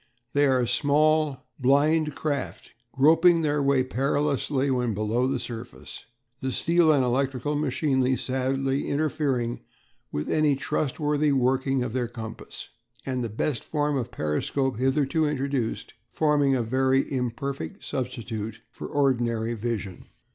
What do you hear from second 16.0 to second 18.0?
forming a very imperfect